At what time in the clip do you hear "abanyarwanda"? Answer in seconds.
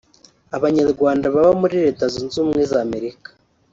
0.57-1.25